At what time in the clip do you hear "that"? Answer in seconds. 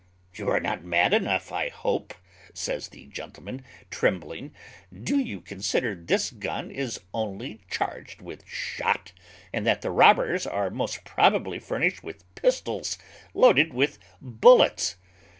9.67-9.81